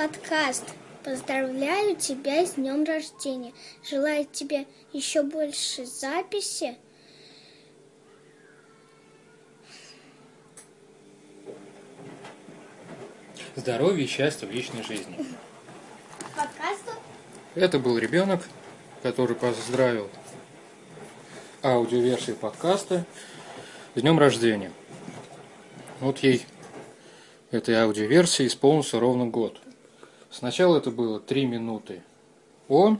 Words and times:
подкаст. 0.00 0.64
Поздравляю 1.04 1.94
тебя 1.94 2.46
с 2.46 2.54
днем 2.54 2.84
рождения. 2.84 3.52
Желаю 3.86 4.24
тебе 4.24 4.66
еще 4.94 5.22
больше 5.22 5.84
записи. 5.84 6.78
Здоровья 13.54 14.02
и 14.02 14.06
счастья 14.06 14.46
в 14.46 14.52
личной 14.52 14.82
жизни. 14.82 15.18
Подкасту? 16.34 16.92
Это 17.54 17.78
был 17.78 17.98
ребенок, 17.98 18.48
который 19.02 19.36
поздравил 19.36 20.08
аудиоверсию 21.62 22.36
подкаста 22.36 23.04
с 23.94 24.00
днем 24.00 24.18
рождения. 24.18 24.72
Вот 26.00 26.20
ей 26.20 26.46
этой 27.50 27.74
аудиоверсии 27.74 28.46
исполнился 28.46 28.98
ровно 28.98 29.26
год. 29.26 29.60
Сначала 30.30 30.78
это 30.78 30.90
было 30.90 31.18
3 31.18 31.46
минуты 31.46 32.02
о. 32.68 32.96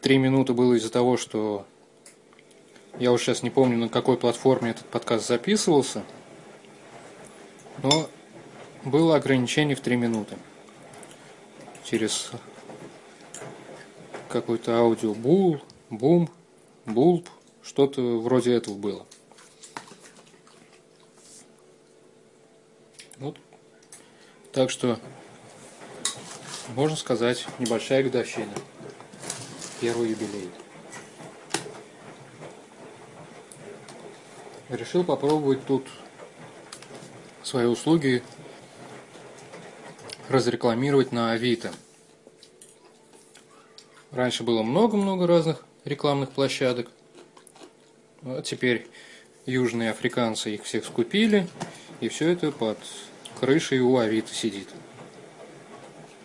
3 0.00 0.18
минуты 0.18 0.52
было 0.54 0.74
из-за 0.74 0.90
того, 0.90 1.16
что 1.16 1.64
я 2.98 3.12
уже 3.12 3.24
сейчас 3.24 3.42
не 3.42 3.50
помню, 3.50 3.78
на 3.78 3.88
какой 3.88 4.16
платформе 4.16 4.72
этот 4.72 4.86
подкаст 4.86 5.26
записывался, 5.26 6.04
но 7.82 8.08
было 8.84 9.16
ограничение 9.16 9.76
в 9.76 9.80
3 9.80 9.96
минуты. 9.96 10.36
Через 11.84 12.32
какой-то 14.28 14.78
аудио 14.78 15.14
бул, 15.14 15.60
бум, 15.90 16.28
булб, 16.86 17.28
что-то 17.62 18.18
вроде 18.18 18.54
этого 18.54 18.74
было. 18.74 19.06
Вот. 23.18 23.36
Так 24.52 24.70
что, 24.70 24.98
можно 26.68 26.96
сказать, 26.96 27.46
небольшая 27.58 28.02
годовщина. 28.02 28.52
Первый 29.80 30.10
юбилей. 30.10 30.50
Решил 34.68 35.04
попробовать 35.04 35.64
тут 35.66 35.86
свои 37.42 37.66
услуги 37.66 38.22
разрекламировать 40.28 41.12
на 41.12 41.32
Авито. 41.32 41.72
Раньше 44.10 44.42
было 44.42 44.62
много-много 44.62 45.26
разных 45.26 45.64
рекламных 45.84 46.30
площадок. 46.30 46.90
А 48.22 48.40
теперь 48.40 48.86
южные 49.46 49.90
африканцы 49.90 50.54
их 50.54 50.64
всех 50.64 50.84
скупили, 50.84 51.48
и 52.00 52.08
все 52.08 52.30
это 52.30 52.52
под 52.52 52.78
крышей 53.40 53.80
у 53.80 53.98
Авито 53.98 54.32
сидит. 54.32 54.68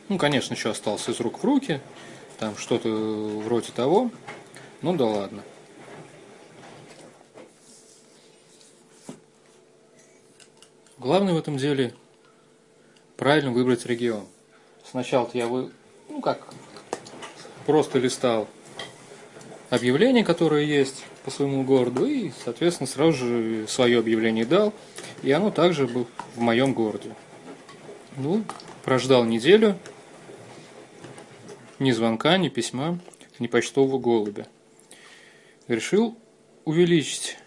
Ну, 0.09 0.17
конечно, 0.17 0.53
еще 0.53 0.69
остался 0.69 1.11
из 1.11 1.19
рук 1.19 1.39
в 1.39 1.44
руки, 1.44 1.81
там 2.39 2.55
что-то 2.55 2.89
вроде 2.89 3.72
того, 3.73 4.09
ну 4.81 4.95
да 4.95 5.05
ладно. 5.05 5.44
Главное 10.97 11.33
в 11.33 11.38
этом 11.38 11.58
деле 11.58 11.94
правильно 13.17 13.52
выбрать 13.52 13.86
регион. 13.86 14.25
Сначала-то 14.89 15.38
я 15.38 15.47
вы, 15.47 15.72
ну 16.09 16.21
как, 16.21 16.53
просто 17.66 17.99
листал 17.99 18.47
объявление, 19.69 20.23
которое 20.23 20.64
есть 20.64 21.03
по 21.25 21.31
своему 21.31 21.64
городу, 21.64 22.05
и, 22.05 22.31
соответственно, 22.45 22.88
сразу 22.88 23.14
же 23.14 23.67
свое 23.67 23.99
объявление 23.99 24.45
дал, 24.45 24.73
и 25.23 25.31
оно 25.31 25.52
также 25.52 25.86
было 25.86 26.05
в 26.36 26.39
моем 26.39 26.73
городе. 26.73 27.14
Ну, 28.16 28.44
прождал 28.83 29.25
неделю, 29.25 29.77
ни 31.80 31.92
звонка, 31.92 32.38
ни 32.38 32.50
письма, 32.50 33.00
ни 33.39 33.47
почтового 33.47 34.00
голубя. 34.00 34.47
Решил 35.67 36.17
увеличить, 36.66 37.38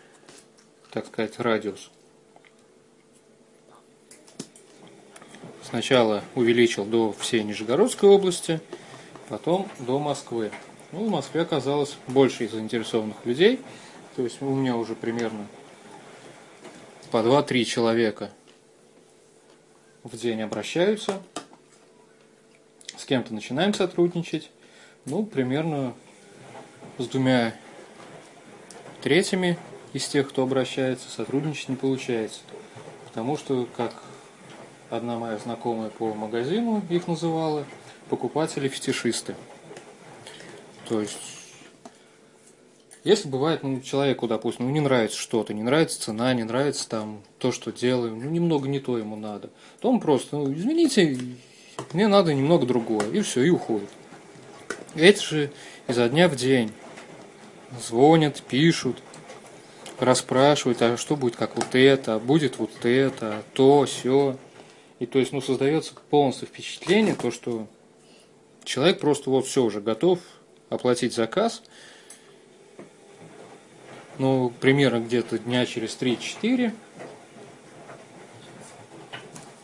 так 0.91 1.07
сказать, 1.07 1.39
радиус. 1.39 1.91
Сначала 5.63 6.25
увеличил 6.35 6.85
до 6.85 7.13
всей 7.13 7.45
Нижегородской 7.45 8.09
области, 8.09 8.61
потом 9.29 9.69
до 9.79 9.99
Москвы. 9.99 10.51
Ну, 10.93 11.05
в 11.05 11.11
Москве 11.11 11.43
оказалось 11.43 11.97
больше 12.09 12.49
заинтересованных 12.49 13.25
людей. 13.25 13.61
То 14.17 14.23
есть 14.23 14.43
у 14.43 14.55
меня 14.55 14.77
уже 14.77 14.95
примерно 14.97 15.47
по 17.11 17.19
2-3 17.19 17.65
человека 17.65 18.31
в 20.03 20.17
день 20.17 20.43
обращаются. 20.43 21.23
С 23.01 23.07
кем-то 23.07 23.33
начинаем 23.33 23.73
сотрудничать. 23.73 24.51
Ну, 25.07 25.25
примерно 25.25 25.95
с 26.99 27.07
двумя 27.07 27.55
третьими 29.01 29.57
из 29.95 30.07
тех, 30.07 30.29
кто 30.29 30.43
обращается, 30.43 31.11
сотрудничать 31.11 31.71
не 31.71 31.77
получается. 31.77 32.41
Потому 33.07 33.39
что, 33.39 33.67
как 33.75 33.95
одна 34.91 35.19
моя 35.19 35.39
знакомая 35.39 35.89
по 35.89 36.13
магазину 36.13 36.83
их 36.91 37.09
называла, 37.09 37.65
покупатели-фетишисты. 38.11 39.35
То 40.87 41.01
есть, 41.01 41.17
если 43.03 43.29
бывает, 43.29 43.63
ну, 43.63 43.81
человеку, 43.81 44.29
допустим, 44.29 44.67
ну, 44.67 44.73
не 44.73 44.81
нравится 44.81 45.17
что-то, 45.17 45.55
не 45.55 45.63
нравится 45.63 46.03
цена, 46.03 46.35
не 46.35 46.45
нравится 46.45 46.87
там 46.87 47.23
то, 47.39 47.51
что 47.51 47.73
делаем, 47.73 48.23
ну, 48.23 48.29
немного 48.29 48.69
не 48.69 48.79
то 48.79 48.99
ему 48.99 49.17
надо, 49.17 49.49
то 49.81 49.89
он 49.89 50.01
просто, 50.01 50.37
ну, 50.37 50.53
извините, 50.53 51.19
мне 51.93 52.09
надо 52.09 52.35
немного 52.35 52.67
другое, 52.67 53.11
и 53.11 53.21
все, 53.21 53.43
и 53.43 53.51
уходит. 53.51 53.89
Эти 54.95 55.23
же 55.23 55.53
изо 55.89 56.09
дня 56.09 56.29
в 56.29 56.37
день 56.37 56.73
звонят, 57.79 58.43
пишут, 58.43 59.03
расспрашивают, 59.99 60.83
а 60.83 60.97
что 60.97 61.17
будет 61.17 61.37
как 61.37 61.57
вот 61.57 61.75
это, 61.75 62.15
а 62.15 62.19
будет 62.19 62.59
вот 62.59 62.85
это, 62.85 63.43
то, 63.53 63.85
все. 63.85 64.37
И 64.99 65.07
то 65.07 65.19
есть, 65.19 65.33
ну, 65.33 65.41
создается 65.41 65.95
полностью 66.11 66.49
впечатление, 66.49 67.15
то, 67.15 67.31
что 67.31 67.67
человек 68.65 69.01
просто 69.01 69.31
вот 69.31 69.47
все 69.47 69.63
уже 69.63 69.81
готов 69.81 70.19
оплатить 70.69 71.15
заказ. 71.15 71.63
Ну, 74.19 74.53
примерно 74.61 75.01
где-то 75.01 75.39
дня 75.39 75.65
через 75.65 75.97
3-4. 75.99 76.73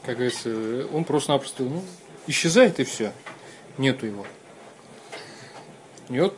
Как 0.04 0.14
говорится, 0.14 0.86
он 0.92 1.04
просто-напросто 1.04 1.64
ну, 1.64 1.82
исчезает 2.26 2.80
и 2.80 2.84
все. 2.84 3.12
Нету 3.78 4.06
его. 4.06 4.26
И 6.08 6.20
вот, 6.20 6.36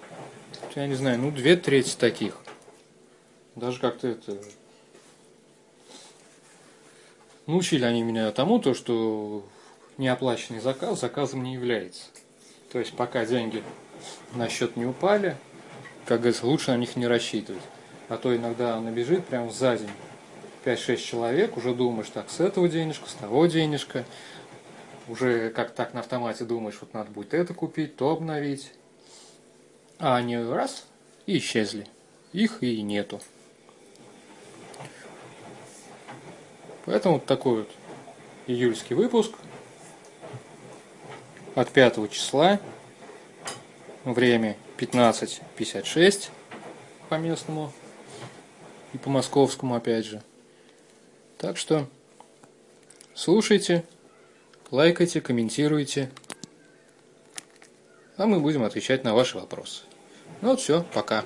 я 0.74 0.86
не 0.86 0.94
знаю, 0.94 1.18
ну, 1.18 1.30
две 1.30 1.56
трети 1.56 1.96
таких. 1.96 2.36
Даже 3.54 3.80
как-то 3.80 4.08
это... 4.08 4.38
Научили 7.46 7.84
они 7.84 8.02
меня 8.02 8.30
тому, 8.30 8.58
то, 8.58 8.74
что 8.74 9.44
неоплаченный 9.96 10.60
заказ 10.60 11.00
заказом 11.00 11.42
не 11.42 11.54
является. 11.54 12.04
То 12.70 12.78
есть 12.78 12.94
пока 12.94 13.24
деньги 13.24 13.62
на 14.34 14.48
счет 14.48 14.76
не 14.76 14.84
упали, 14.84 15.36
как 16.04 16.20
говорится, 16.20 16.46
лучше 16.46 16.70
на 16.70 16.76
них 16.76 16.96
не 16.96 17.06
рассчитывать. 17.06 17.62
А 18.08 18.16
то 18.16 18.34
иногда 18.34 18.80
набежит 18.80 19.26
прямо 19.26 19.50
за 19.50 19.76
день 19.76 19.90
5-6 20.64 20.96
человек, 20.96 21.56
уже 21.56 21.74
думаешь, 21.74 22.08
так, 22.12 22.30
с 22.30 22.40
этого 22.40 22.68
денежка, 22.68 23.08
с 23.08 23.14
того 23.14 23.46
денежка. 23.46 24.04
Уже 25.08 25.50
как 25.50 25.72
так 25.74 25.94
на 25.94 26.00
автомате 26.00 26.44
думаешь, 26.44 26.76
вот 26.80 26.92
надо 26.94 27.10
будет 27.10 27.34
это 27.34 27.54
купить, 27.54 27.96
то 27.96 28.10
обновить. 28.10 28.72
А 29.98 30.16
они 30.16 30.36
раз 30.36 30.86
и 31.26 31.38
исчезли. 31.38 31.86
Их 32.32 32.62
и 32.62 32.82
нету. 32.82 33.20
Поэтому 36.84 37.14
вот 37.14 37.26
такой 37.26 37.60
вот 37.60 37.70
июльский 38.46 38.94
выпуск 38.94 39.32
от 41.54 41.70
5 41.70 42.10
числа 42.10 42.60
Время 44.04 44.56
15.56 44.78 46.30
по 47.10 47.16
местному 47.16 47.72
и 48.94 48.98
по 48.98 49.10
московскому 49.10 49.74
опять 49.74 50.06
же. 50.06 50.22
Так 51.36 51.58
что 51.58 51.86
слушайте, 53.14 53.84
лайкайте, 54.70 55.20
комментируйте, 55.20 56.10
а 58.16 58.26
мы 58.26 58.40
будем 58.40 58.64
отвечать 58.64 59.04
на 59.04 59.14
ваши 59.14 59.38
вопросы. 59.38 59.84
Ну 60.40 60.50
вот 60.50 60.60
все, 60.60 60.84
пока. 60.92 61.24